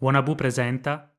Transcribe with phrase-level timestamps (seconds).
[0.00, 1.10] Wanabu presenta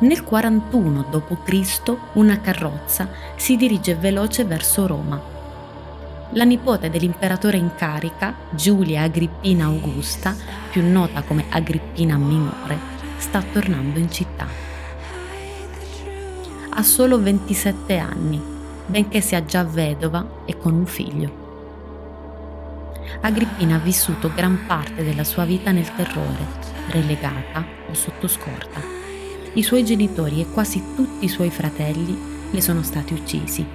[0.00, 1.96] Nel 41 d.C.
[2.14, 5.22] una carrozza si dirige veloce verso Roma.
[6.30, 10.34] La nipote dell'imperatore in carica, Giulia Agrippina Augusta,
[10.72, 12.76] più nota come Agrippina Minore,
[13.18, 14.48] sta tornando in città.
[16.70, 18.54] Ha solo 27 anni
[18.86, 21.44] benché sia già vedova e con un figlio.
[23.20, 26.46] Agrippina ha vissuto gran parte della sua vita nel terrore,
[26.88, 28.80] relegata o sotto scorta.
[29.54, 32.16] I suoi genitori e quasi tutti i suoi fratelli
[32.50, 33.66] le sono stati uccisi.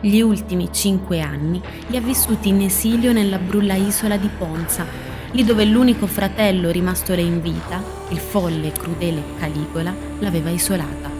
[0.00, 4.84] Gli ultimi cinque anni li ha vissuti in esilio nella brulla isola di Ponza,
[5.30, 11.10] lì dove l'unico fratello rimasto in vita, il folle e crudele Caligola, l'aveva isolata.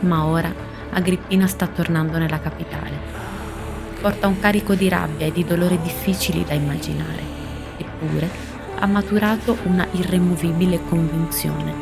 [0.00, 2.98] Ma ora Agrippina sta tornando nella capitale.
[4.00, 7.22] Porta un carico di rabbia e di dolore difficili da immaginare,
[7.76, 8.28] eppure
[8.78, 11.72] ha maturato una irremovibile convinzione.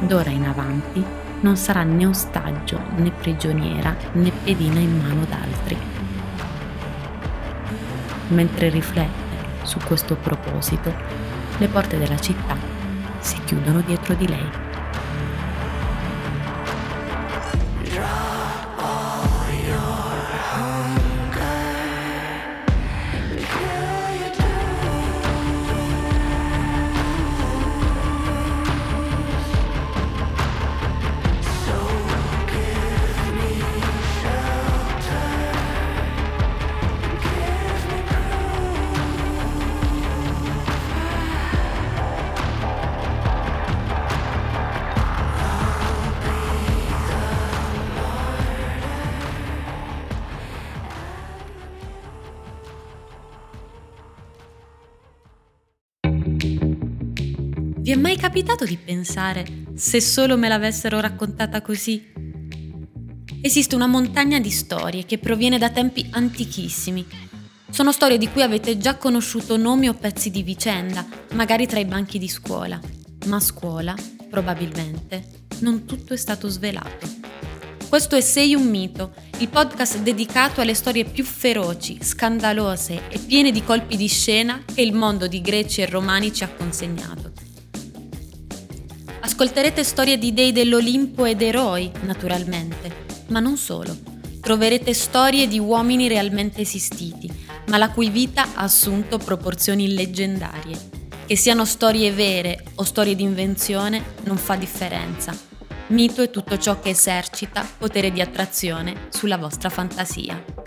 [0.00, 1.02] D'ora in avanti
[1.40, 5.76] non sarà né ostaggio né prigioniera né pedina in mano d'altri.
[8.28, 10.94] Mentre riflette su questo proposito,
[11.58, 12.56] le porte della città
[13.18, 14.69] si chiudono dietro di lei.
[58.00, 59.44] Mai capitato di pensare
[59.74, 62.12] se solo me l'avessero raccontata così?
[63.42, 67.06] Esiste una montagna di storie che proviene da tempi antichissimi.
[67.68, 71.84] Sono storie di cui avete già conosciuto nomi o pezzi di vicenda, magari tra i
[71.84, 72.80] banchi di scuola.
[73.26, 73.94] Ma a scuola,
[74.30, 77.06] probabilmente, non tutto è stato svelato.
[77.86, 83.50] Questo è Sei un mito, il podcast dedicato alle storie più feroci, scandalose e piene
[83.50, 87.39] di colpi di scena che il mondo di greci e romani ci ha consegnato.
[89.40, 93.96] Ascolterete storie di dei dell'Olimpo ed eroi, naturalmente, ma non solo.
[94.38, 97.32] Troverete storie di uomini realmente esistiti,
[97.68, 100.76] ma la cui vita ha assunto proporzioni leggendarie.
[101.24, 105.34] Che siano storie vere o storie di invenzione non fa differenza.
[105.86, 110.59] Mito è tutto ciò che esercita potere di attrazione sulla vostra fantasia.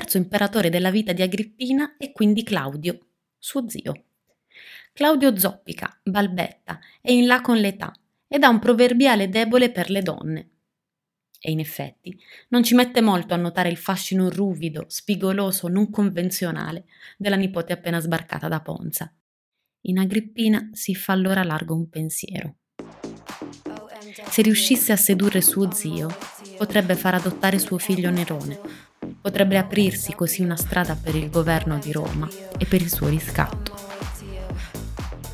[0.00, 4.04] Terzo imperatore della vita di Agrippina è quindi Claudio, suo zio.
[4.94, 7.92] Claudio zoppica, balbetta, è in là con l'età
[8.26, 10.50] ed ha un proverbiale debole per le donne.
[11.38, 12.18] E in effetti
[12.48, 16.86] non ci mette molto a notare il fascino ruvido, spigoloso, non convenzionale
[17.18, 19.14] della nipote appena sbarcata da Ponza.
[19.82, 22.56] In Agrippina si fa allora largo un pensiero.
[24.30, 26.08] Se riuscisse a sedurre suo zio,
[26.60, 28.60] potrebbe far adottare suo figlio Nerone,
[29.18, 32.28] Potrebbe aprirsi così una strada per il governo di Roma
[32.58, 33.72] e per il suo riscatto.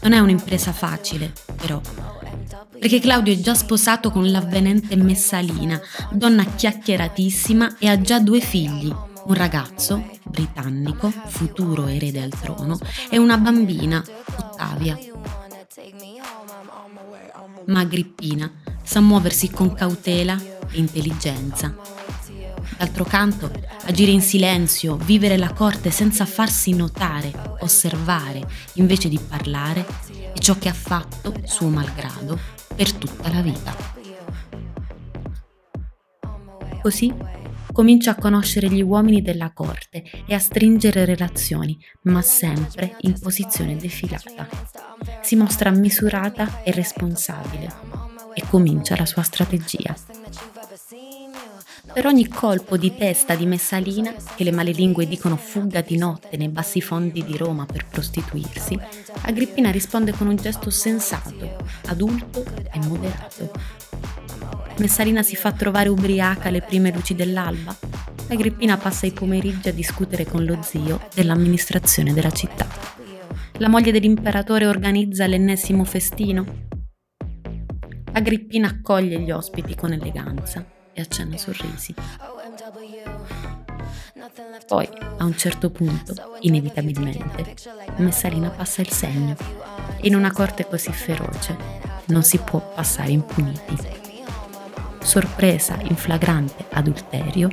[0.03, 1.81] Non è un'impresa facile, però,
[2.79, 5.81] perché Claudio è già sposato con l'avvenente Messalina,
[6.13, 8.95] donna chiacchieratissima e ha già due figli,
[9.25, 12.79] un ragazzo, britannico, futuro erede al trono,
[13.11, 14.01] e una bambina,
[14.37, 14.97] Ottavia.
[17.67, 18.51] Ma Agrippina
[18.83, 20.41] sa muoversi con cautela
[20.71, 21.75] e intelligenza
[22.79, 23.51] D'altro canto,
[23.87, 29.87] agire in silenzio, vivere la corte senza farsi notare, osservare, invece di parlare,
[30.35, 32.39] è ciò che ha fatto, suo malgrado,
[32.75, 33.75] per tutta la vita.
[36.83, 37.15] Così
[37.77, 43.77] comincia a conoscere gli uomini della corte e a stringere relazioni, ma sempre in posizione
[43.77, 44.49] defilata.
[45.21, 47.71] Si mostra misurata e responsabile
[48.33, 49.95] e comincia la sua strategia.
[51.93, 56.49] Per ogni colpo di testa di Messalina, che le malelingue dicono fugga di notte nei
[56.49, 58.79] bassi fondi di Roma per prostituirsi,
[59.21, 61.59] Agrippina risponde con un gesto sensato,
[61.89, 62.43] adulto
[62.73, 63.53] e moderato.
[64.79, 67.75] Messalina si fa trovare ubriaca alle prime luci dell'alba.
[68.29, 72.67] Agrippina passa i pomeriggi a discutere con lo zio dell'amministrazione della città.
[73.59, 76.65] La moglie dell'imperatore organizza l'ennesimo festino.
[78.13, 81.95] Agrippina accoglie gli ospiti con eleganza e accenna sorrisi.
[84.67, 84.89] Poi,
[85.19, 87.55] a un certo punto, inevitabilmente,
[87.97, 89.37] Messalina passa il segno.
[90.03, 91.57] In una corte così feroce
[92.07, 94.05] non si può passare impuniti
[95.07, 97.49] sorpresa in flagrante adulterio,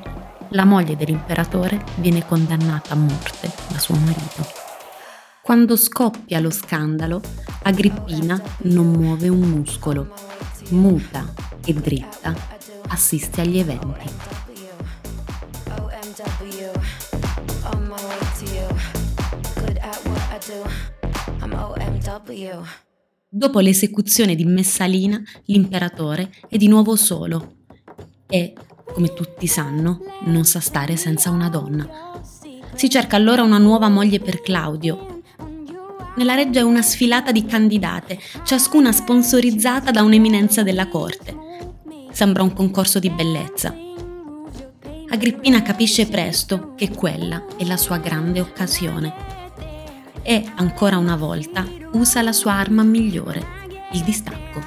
[0.50, 4.46] la moglie dell'imperatore viene condannata a morte da suo marito.
[5.42, 7.22] Quando scoppia lo scandalo,
[7.64, 10.12] Agrippina non muove un muscolo,
[10.70, 11.32] muta
[11.64, 12.34] e dritta
[12.88, 14.10] assiste agli eventi.
[23.36, 27.56] Dopo l'esecuzione di Messalina, l'imperatore è di nuovo solo
[28.28, 28.54] e,
[28.94, 32.22] come tutti sanno, non sa stare senza una donna.
[32.76, 35.24] Si cerca allora una nuova moglie per Claudio.
[36.16, 41.36] Nella reggia è una sfilata di candidate, ciascuna sponsorizzata da un'eminenza della corte.
[42.12, 43.76] Sembra un concorso di bellezza.
[45.10, 49.42] Agrippina capisce presto che quella è la sua grande occasione
[50.24, 53.46] e, ancora una volta, usa la sua arma migliore,
[53.92, 54.62] il distacco.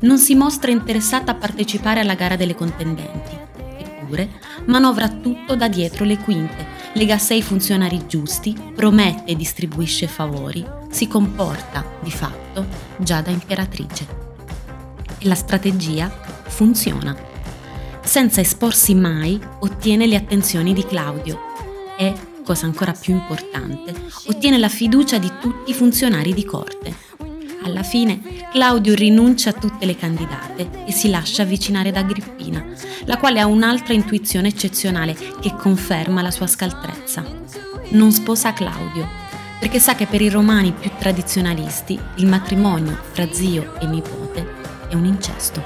[0.00, 3.38] Non si mostra interessata a partecipare alla gara delle contendenti,
[3.78, 4.28] eppure
[4.66, 10.06] manovra tutto da dietro le quinte, lega a sé i funzionari giusti, promette e distribuisce
[10.06, 12.66] favori, si comporta, di fatto,
[12.98, 14.06] già da imperatrice.
[15.18, 16.10] E la strategia
[16.46, 17.16] funziona.
[18.02, 21.40] Senza esporsi mai, ottiene le attenzioni di Claudio
[21.96, 22.12] e,
[22.44, 23.94] cosa ancora più importante,
[24.26, 26.94] ottiene la fiducia di tutti i funzionari di corte.
[27.64, 28.20] Alla fine
[28.52, 32.64] Claudio rinuncia a tutte le candidate e si lascia avvicinare da Agrippina,
[33.06, 37.24] la quale ha un'altra intuizione eccezionale che conferma la sua scaltrezza.
[37.88, 39.08] Non sposa Claudio,
[39.58, 44.46] perché sa che per i romani più tradizionalisti il matrimonio fra zio e nipote
[44.90, 45.62] è un incesto.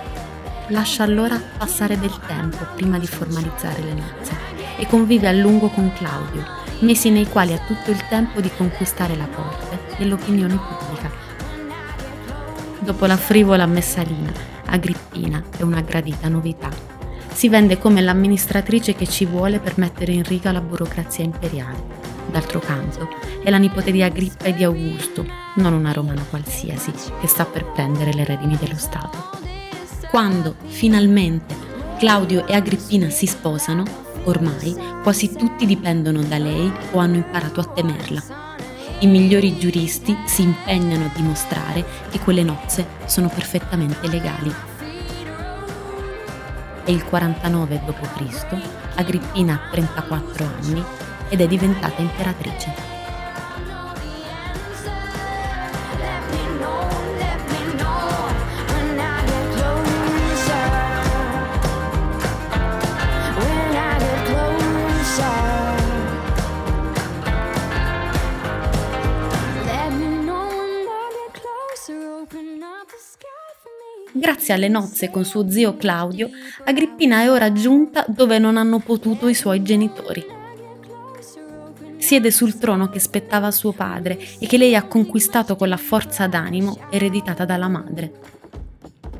[0.68, 4.36] Lascia allora passare del tempo prima di formalizzare le nozze
[4.76, 6.44] e convive a lungo con Claudio,
[6.80, 11.10] mesi nei quali ha tutto il tempo di conquistare la corte e l'opinione pubblica.
[12.78, 14.32] Dopo la frivola messalina,
[14.66, 16.70] Agrippina è una gradita novità.
[17.32, 22.06] Si vende come l'amministratrice che ci vuole per mettere in riga la burocrazia imperiale.
[22.30, 23.08] D'altro canto,
[23.42, 25.26] è la nipote di Agrippa e di Augusto,
[25.56, 29.36] non una romana qualsiasi, che sta per prendere le redini dello Stato.
[30.10, 31.54] Quando, finalmente,
[31.98, 33.84] Claudio e Agrippina si sposano,
[34.28, 38.22] Ormai quasi tutti dipendono da lei o hanno imparato a temerla.
[38.98, 44.54] I migliori giuristi si impegnano a dimostrare che quelle nozze sono perfettamente legali.
[46.84, 48.46] È il 49 d.C.,
[48.96, 50.84] Agrippina ha 34 anni
[51.30, 52.97] ed è diventata imperatrice.
[74.48, 76.30] Grazie alle nozze con suo zio Claudio,
[76.64, 80.24] Agrippina è ora giunta dove non hanno potuto i suoi genitori.
[81.98, 85.76] Siede sul trono che spettava a suo padre e che lei ha conquistato con la
[85.76, 88.12] forza d'animo ereditata dalla madre.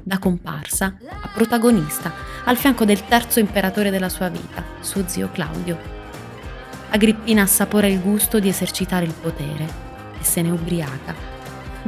[0.03, 2.11] Da comparsa a protagonista,
[2.45, 5.77] al fianco del terzo imperatore della sua vita, suo zio Claudio.
[6.89, 9.65] Agrippina assapora il gusto di esercitare il potere
[10.19, 11.38] e se ne ubriaca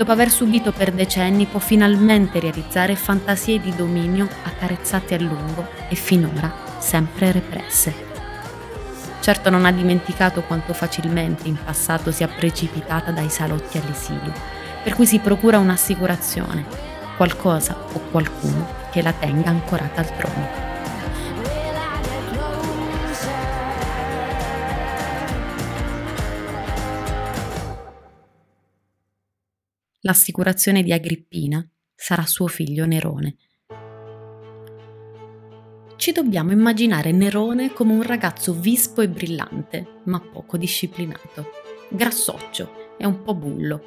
[0.01, 5.95] dopo aver subito per decenni, può finalmente realizzare fantasie di dominio accarezzate a lungo e
[5.95, 7.93] finora sempre represse.
[9.21, 14.33] Certo non ha dimenticato quanto facilmente in passato sia precipitata dai salotti all'esilio,
[14.83, 16.65] per cui si procura un'assicurazione,
[17.19, 20.70] qualcosa o qualcuno che la tenga ancorata al trono.
[30.03, 31.63] L'assicurazione di Agrippina
[31.95, 33.37] sarà suo figlio Nerone.
[35.97, 41.51] Ci dobbiamo immaginare Nerone come un ragazzo vispo e brillante, ma poco disciplinato,
[41.91, 43.85] grassoccio e un po' bullo.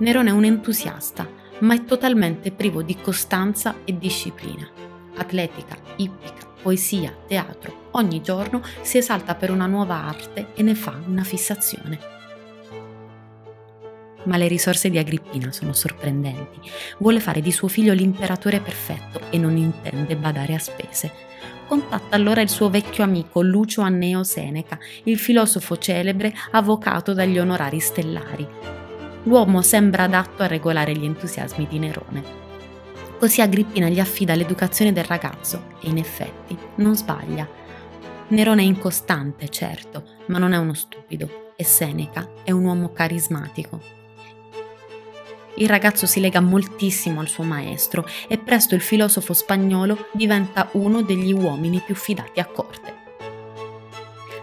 [0.00, 1.26] Nerone è un entusiasta,
[1.60, 4.68] ma è totalmente privo di costanza e disciplina.
[5.16, 11.02] Atletica, ippica, poesia, teatro, ogni giorno si esalta per una nuova arte e ne fa
[11.06, 12.19] una fissazione.
[14.24, 16.60] Ma le risorse di Agrippina sono sorprendenti.
[16.98, 21.10] Vuole fare di suo figlio l'imperatore perfetto e non intende badare a spese.
[21.66, 27.80] Contatta allora il suo vecchio amico Lucio Anneo Seneca, il filosofo celebre avvocato dagli onorari
[27.80, 28.46] stellari.
[29.22, 32.24] L'uomo sembra adatto a regolare gli entusiasmi di Nerone.
[33.18, 37.48] Così Agrippina gli affida l'educazione del ragazzo e in effetti non sbaglia.
[38.28, 43.99] Nerone è incostante, certo, ma non è uno stupido e Seneca è un uomo carismatico
[45.60, 51.02] il ragazzo si lega moltissimo al suo maestro e presto il filosofo spagnolo diventa uno
[51.02, 52.98] degli uomini più fidati a corte.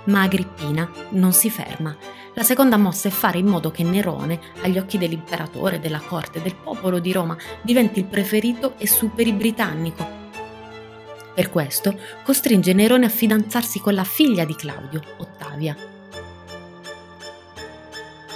[0.05, 1.95] Ma Agrippina non si ferma.
[2.33, 6.55] La seconda mossa è fare in modo che Nerone, agli occhi dell'imperatore, della corte, del
[6.55, 10.07] popolo di Roma, diventi il preferito e superi britannico.
[11.33, 15.75] Per questo costringe Nerone a fidanzarsi con la figlia di Claudio, Ottavia.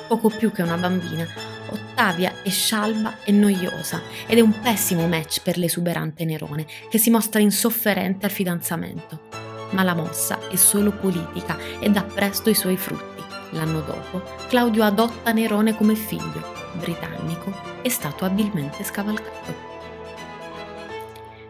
[0.08, 1.26] Poco più che una bambina,
[1.72, 7.10] Ottavia è scialba e noiosa ed è un pessimo match per l'esuberante Nerone, che si
[7.10, 9.30] mostra insofferente al fidanzamento.
[9.72, 13.22] Ma la mossa è solo politica e dà presto i suoi frutti.
[13.52, 19.70] L'anno dopo, Claudio adotta Nerone come figlio, britannico, è stato abilmente scavalcato.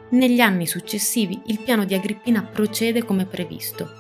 [0.10, 4.00] Negli anni successivi il piano di Agrippina procede come previsto.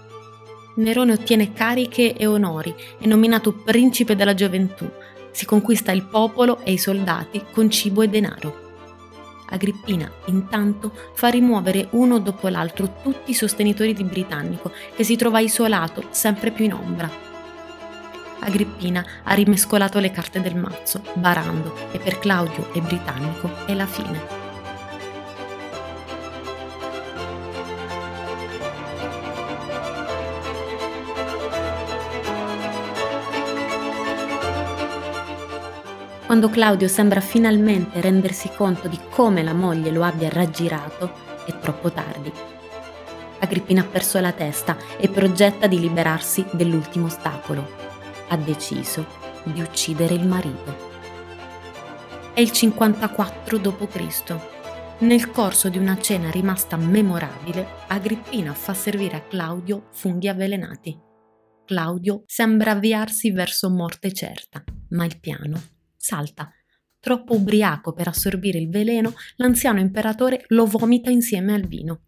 [0.75, 4.89] Nerone ottiene cariche e onori, è nominato principe della gioventù,
[5.31, 8.69] si conquista il popolo e i soldati con cibo e denaro.
[9.49, 15.39] Agrippina, intanto, fa rimuovere uno dopo l'altro tutti i sostenitori di Britannico, che si trova
[15.39, 17.09] isolato, sempre più in ombra.
[18.39, 23.85] Agrippina ha rimescolato le carte del mazzo, barando, e per Claudio e Britannico è la
[23.85, 24.40] fine.
[36.31, 41.11] Quando Claudio sembra finalmente rendersi conto di come la moglie lo abbia raggirato,
[41.45, 42.31] è troppo tardi.
[43.39, 47.69] Agrippina ha perso la testa e progetta di liberarsi dell'ultimo ostacolo.
[48.29, 49.05] Ha deciso
[49.43, 50.73] di uccidere il marito.
[52.33, 54.35] È il 54 d.C.
[54.99, 60.97] Nel corso di una cena rimasta memorabile, Agrippina fa servire a Claudio funghi avvelenati.
[61.65, 65.70] Claudio sembra avviarsi verso morte certa, ma il piano
[66.01, 66.51] salta.
[66.99, 72.01] Troppo ubriaco per assorbire il veleno, l'anziano imperatore lo vomita insieme al vino.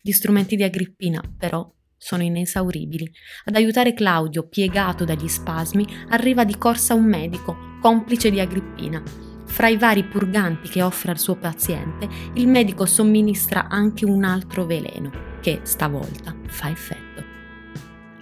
[0.00, 3.10] Gli strumenti di Agrippina, però, sono inesauribili.
[3.44, 9.02] Ad aiutare Claudio, piegato dagli spasmi, arriva di corsa un medico, complice di Agrippina.
[9.44, 14.64] Fra i vari purganti che offre al suo paziente, il medico somministra anche un altro
[14.64, 17.31] veleno, che stavolta fa effetto.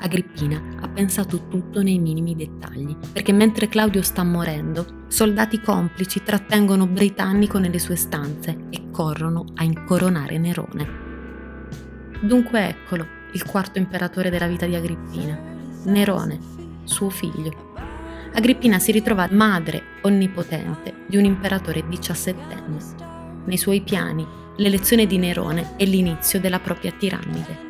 [0.03, 6.87] Agrippina ha pensato tutto nei minimi dettagli, perché mentre Claudio sta morendo, soldati complici trattengono
[6.87, 10.89] Britannico nelle sue stanze e corrono a incoronare Nerone.
[12.23, 15.39] Dunque eccolo, il quarto imperatore della vita di Agrippina,
[15.85, 16.39] Nerone,
[16.85, 17.69] suo figlio.
[18.33, 22.79] Agrippina si ritrova madre onnipotente di un imperatore diciassettenne.
[23.45, 24.27] Nei suoi piani,
[24.57, 27.70] l'elezione di Nerone è l'inizio della propria tirannide.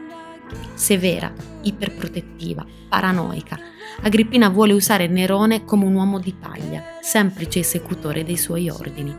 [0.80, 3.58] Severa, iperprotettiva, paranoica,
[4.00, 9.14] Agrippina vuole usare Nerone come un uomo di paglia, semplice esecutore dei suoi ordini.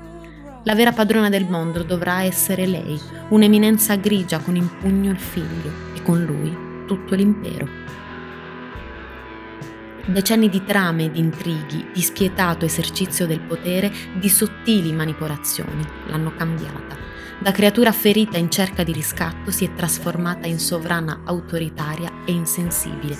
[0.64, 3.00] La vera padrona del mondo dovrà essere lei,
[3.30, 7.68] un'eminenza grigia con in pugno il figlio e con lui tutto l'impero.
[10.08, 17.21] Decenni di trame di intrighi, di spietato esercizio del potere, di sottili manipolazioni l'hanno cambiata
[17.42, 23.18] da creatura ferita in cerca di riscatto si è trasformata in sovrana autoritaria e insensibile,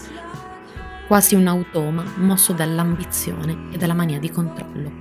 [1.08, 4.92] quasi un automa mosso dall'ambizione e dalla mania di controllo.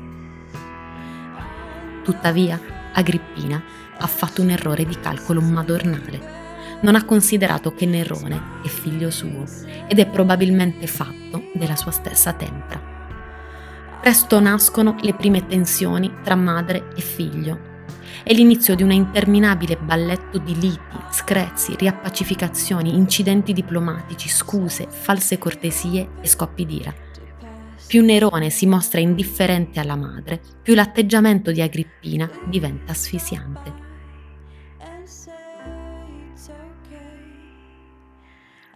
[2.02, 2.58] Tuttavia,
[2.94, 3.62] Agrippina
[3.98, 6.38] ha fatto un errore di calcolo madornale.
[6.80, 9.44] Non ha considerato che Nerone è figlio suo
[9.86, 12.80] ed è probabilmente fatto della sua stessa tempra.
[14.00, 17.68] Presto nascono le prime tensioni tra madre e figlio
[18.22, 26.10] è l'inizio di un interminabile balletto di liti, screzi, riappacificazioni, incidenti diplomatici, scuse, false cortesie
[26.20, 26.94] e scoppi d'ira.
[27.86, 33.88] Più Nerone si mostra indifferente alla madre, più l'atteggiamento di Agrippina diventa asfisiante.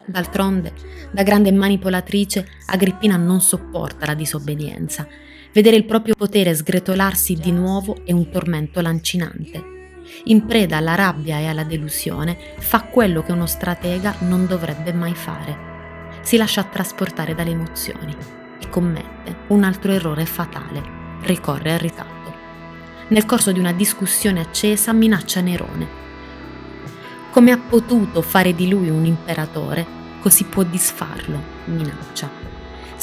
[0.06, 0.72] D'altronde,
[1.12, 5.06] da grande manipolatrice, Agrippina non sopporta la disobbedienza
[5.54, 9.92] Vedere il proprio potere sgretolarsi di nuovo è un tormento lancinante.
[10.24, 15.14] In preda alla rabbia e alla delusione, fa quello che uno stratega non dovrebbe mai
[15.14, 16.10] fare.
[16.22, 18.16] Si lascia trasportare dalle emozioni
[18.60, 20.82] e commette un altro errore fatale,
[21.22, 22.34] ricorre al ricatto.
[23.10, 25.86] Nel corso di una discussione accesa minaccia Nerone.
[27.30, 29.86] Come ha potuto fare di lui un imperatore,
[30.20, 32.53] così può disfarlo, minaccia.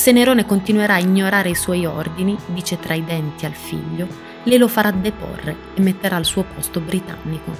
[0.01, 4.07] Se Nerone continuerà a ignorare i suoi ordini, dice tra i denti al figlio,
[4.45, 7.55] lei lo farà deporre e metterà al suo posto britannico.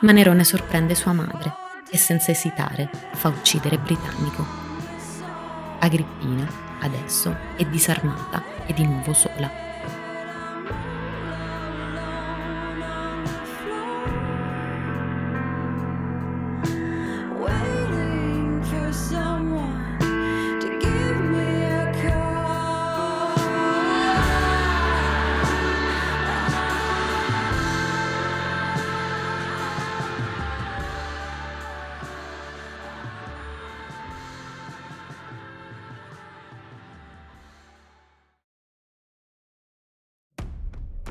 [0.00, 1.54] Ma Nerone sorprende sua madre
[1.88, 4.44] e senza esitare fa uccidere Britannico.
[5.78, 6.44] Agrippina,
[6.80, 9.71] adesso, è disarmata e di nuovo sola.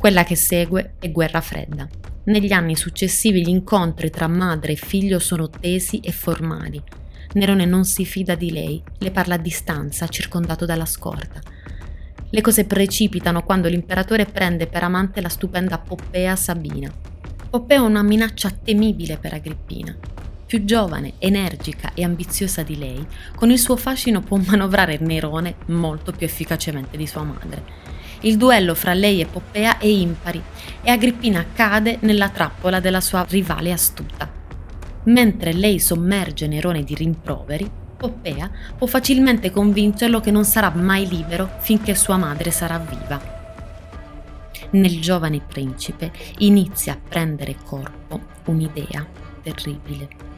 [0.01, 1.88] Quella che segue è guerra fredda.
[2.24, 6.81] Negli anni successivi gli incontri tra madre e figlio sono tesi e formali.
[7.34, 11.39] Nerone non si fida di lei, le parla a distanza, circondato dalla scorta.
[12.31, 16.91] Le cose precipitano quando l'imperatore prende per amante la stupenda Poppea Sabina.
[17.51, 19.96] Poppea è una minaccia temibile per Agrippina.
[20.51, 26.12] Più giovane, energica e ambiziosa di lei, con il suo fascino può manovrare Nerone molto
[26.12, 27.63] più efficacemente di sua madre.
[28.24, 30.43] Il duello fra lei e Poppea è impari
[30.81, 34.29] e Agrippina cade nella trappola della sua rivale astuta.
[35.03, 41.50] Mentre lei sommerge Nerone di rimproveri, Poppea può facilmente convincerlo che non sarà mai libero
[41.62, 43.22] finché sua madre sarà viva.
[44.72, 49.08] Nel giovane principe inizia a prendere corpo un'idea
[49.41, 50.30] terribile.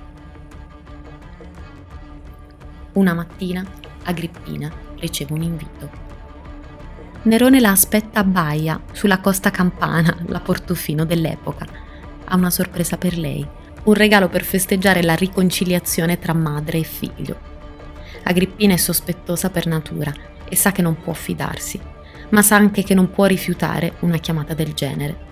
[2.94, 3.66] Una mattina
[4.04, 5.90] Agrippina riceve un invito.
[7.24, 11.66] Nerone la aspetta a Baia, sulla costa campana, la Portofino dell'epoca.
[12.26, 13.44] Ha una sorpresa per lei,
[13.86, 17.40] un regalo per festeggiare la riconciliazione tra madre e figlio.
[18.26, 20.14] Agrippina è sospettosa per natura
[20.48, 21.80] e sa che non può fidarsi,
[22.30, 25.32] ma sa anche che non può rifiutare una chiamata del genere.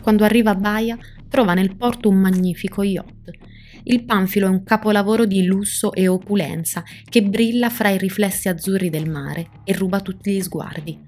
[0.00, 0.96] Quando arriva a Baia,
[1.28, 3.52] trova nel porto un magnifico yacht
[3.86, 8.88] il panfilo è un capolavoro di lusso e opulenza che brilla fra i riflessi azzurri
[8.88, 10.98] del mare e ruba tutti gli sguardi.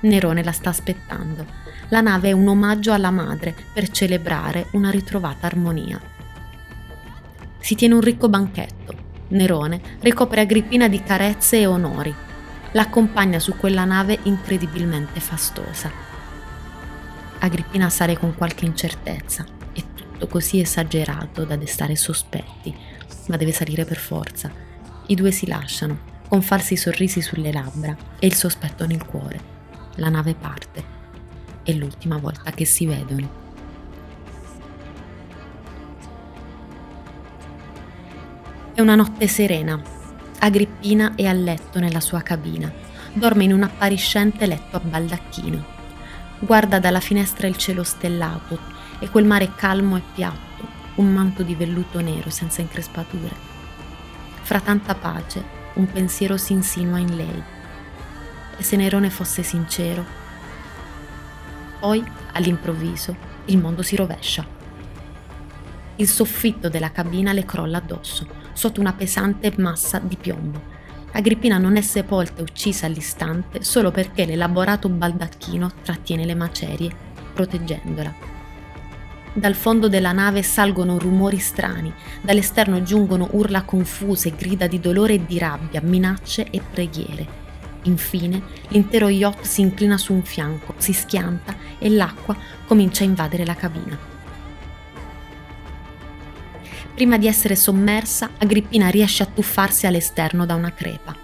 [0.00, 1.46] Nerone la sta aspettando.
[1.88, 5.98] La nave è un omaggio alla madre per celebrare una ritrovata armonia.
[7.58, 8.94] Si tiene un ricco banchetto.
[9.28, 12.14] Nerone ricopre Agrippina di carezze e onori.
[12.72, 15.90] L'accompagna su quella nave incredibilmente fastosa.
[17.38, 19.60] Agrippina sale con qualche incertezza
[20.22, 22.74] tutto così esagerato da destare sospetti,
[23.26, 24.50] ma deve salire per forza.
[25.06, 29.50] I due si lasciano, con falsi sorrisi sulle labbra e il sospetto nel cuore.
[29.96, 31.00] La nave parte.
[31.62, 33.40] È l'ultima volta che si vedono.
[38.74, 39.80] È una notte serena.
[40.38, 42.72] Agrippina è a letto nella sua cabina.
[43.12, 45.80] Dorme in un appariscente letto a baldacchino.
[46.38, 48.71] Guarda dalla finestra il cielo stellato,
[49.02, 53.34] e quel mare calmo e piatto, un manto di velluto nero senza increspature.
[54.42, 55.42] Fra tanta pace,
[55.74, 57.42] un pensiero si insinua in lei.
[58.56, 60.04] E se Nerone fosse sincero?
[61.80, 64.46] Poi, all'improvviso, il mondo si rovescia.
[65.96, 70.62] Il soffitto della cabina le crolla addosso, sotto una pesante massa di piombo.
[71.10, 76.94] Agrippina non è sepolta e uccisa all'istante solo perché l'elaborato baldacchino trattiene le macerie,
[77.34, 78.41] proteggendola.
[79.34, 81.90] Dal fondo della nave salgono rumori strani,
[82.20, 87.40] dall'esterno giungono urla confuse, grida di dolore e di rabbia, minacce e preghiere.
[87.84, 93.46] Infine, l'intero yacht si inclina su un fianco, si schianta e l'acqua comincia a invadere
[93.46, 93.98] la cabina.
[96.94, 101.16] Prima di essere sommersa, Agrippina riesce a tuffarsi all'esterno da una crepa.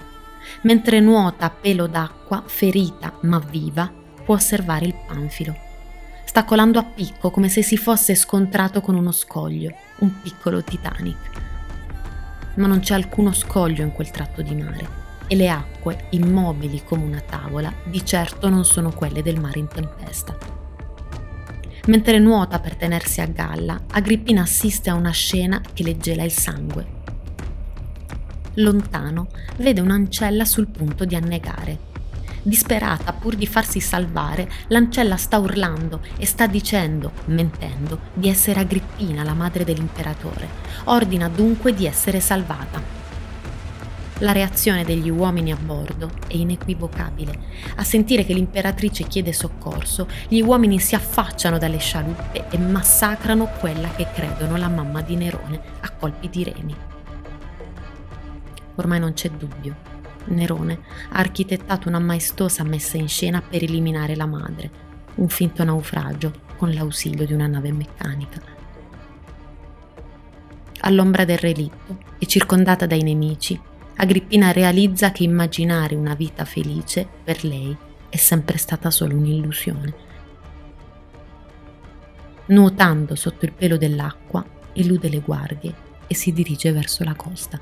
[0.62, 3.92] Mentre nuota a pelo d'acqua, ferita ma viva,
[4.24, 5.66] può osservare il panfilo
[6.28, 11.16] sta colando a picco come se si fosse scontrato con uno scoglio, un piccolo Titanic.
[12.56, 17.04] Ma non c'è alcuno scoglio in quel tratto di mare e le acque, immobili come
[17.04, 20.36] una tavola, di certo non sono quelle del mare in tempesta.
[21.86, 26.32] Mentre nuota per tenersi a galla, Agrippina assiste a una scena che le gela il
[26.32, 26.96] sangue.
[28.56, 31.87] Lontano vede un'ancella sul punto di annegare
[32.48, 39.22] Disperata, pur di farsi salvare, l'ancella sta urlando e sta dicendo, mentendo, di essere Agrippina,
[39.22, 40.48] la madre dell'imperatore.
[40.84, 42.80] Ordina dunque di essere salvata.
[44.20, 47.38] La reazione degli uomini a bordo è inequivocabile.
[47.76, 53.90] A sentire che l'imperatrice chiede soccorso, gli uomini si affacciano dalle scialuppe e massacrano quella
[53.90, 56.74] che credono la mamma di Nerone a colpi di remi.
[58.76, 59.87] Ormai non c'è dubbio.
[60.30, 64.70] Nerone ha architettato una maestosa messa in scena per eliminare la madre,
[65.16, 68.40] un finto naufragio con l'ausilio di una nave meccanica.
[70.80, 73.60] All'ombra del relitto e circondata dai nemici,
[73.96, 77.76] Agrippina realizza che immaginare una vita felice per lei
[78.08, 79.94] è sempre stata solo un'illusione.
[82.46, 85.74] Nuotando sotto il pelo dell'acqua, elude le guardie
[86.06, 87.60] e si dirige verso la costa.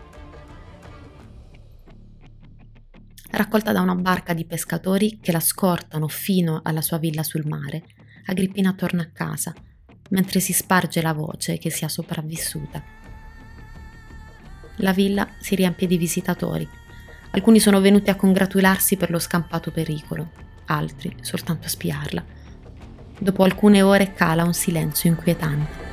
[3.37, 7.83] Raccolta da una barca di pescatori che la scortano fino alla sua villa sul mare,
[8.27, 9.55] Agrippina torna a casa,
[10.11, 12.97] mentre si sparge la voce che sia sopravvissuta
[14.81, 16.69] la villa si riempie di visitatori.
[17.31, 20.31] Alcuni sono venuti a congratularsi per lo scampato pericolo,
[20.67, 22.25] altri soltanto a spiarla.
[23.19, 25.86] Dopo alcune ore cala un silenzio inquietante.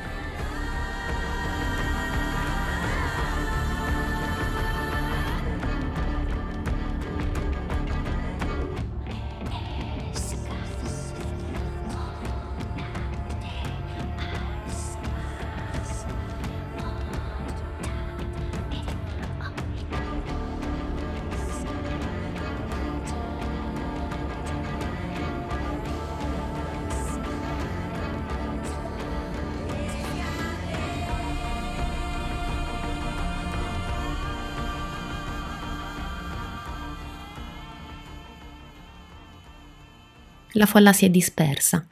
[40.54, 41.84] La folla si è dispersa.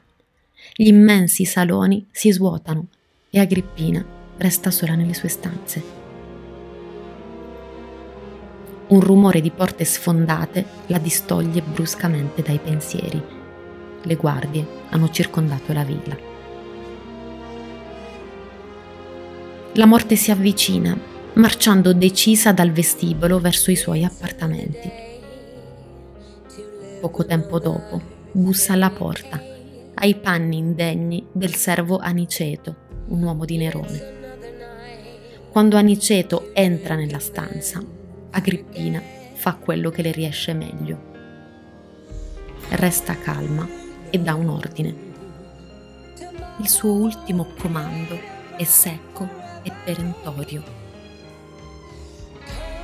[0.75, 2.87] Gli immensi saloni si svuotano
[3.29, 4.03] e Agrippina
[4.37, 6.01] resta sola nelle sue stanze.
[8.87, 13.21] Un rumore di porte sfondate la distoglie bruscamente dai pensieri.
[14.01, 16.17] Le guardie hanno circondato la villa.
[19.73, 20.95] La morte si avvicina,
[21.33, 24.91] marciando decisa dal vestibolo verso i suoi appartamenti.
[27.01, 29.39] Poco tempo dopo, bussa alla porta,
[29.93, 32.75] ai panni indegni del servo Aniceto,
[33.09, 34.11] un uomo di Nerone.
[35.51, 37.79] Quando Aniceto entra nella stanza,
[38.31, 38.99] Agrippina
[39.35, 41.11] fa quello che le riesce meglio.
[42.69, 43.69] Resta calma
[44.09, 44.95] e dà un ordine.
[46.57, 48.17] Il suo ultimo comando
[48.57, 49.29] è secco
[49.61, 50.63] e perentorio.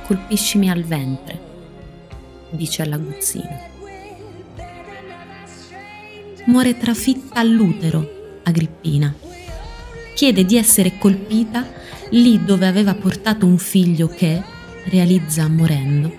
[0.06, 1.40] Colpiscimi al ventre,
[2.50, 3.78] dice all'aguzzino
[6.50, 9.14] muore trafitta all'utero, Agrippina.
[10.14, 11.64] Chiede di essere colpita
[12.10, 14.42] lì dove aveva portato un figlio che,
[14.86, 16.12] realizza morendo,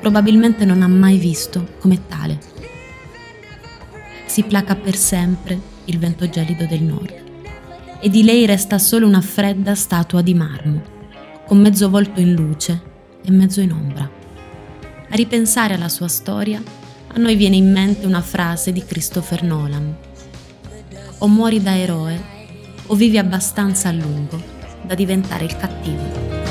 [0.00, 2.38] probabilmente non ha mai visto come tale.
[4.24, 7.20] Si placa per sempre il vento gelido del nord
[8.00, 10.80] e di lei resta solo una fredda statua di marmo,
[11.44, 12.80] con mezzo volto in luce
[13.24, 14.08] e mezzo in ombra.
[15.08, 16.62] A ripensare alla sua storia
[17.14, 19.94] a noi viene in mente una frase di Christopher Nolan.
[21.18, 22.20] O muori da eroe
[22.86, 24.42] o vivi abbastanza a lungo
[24.82, 26.42] da diventare il cattivo.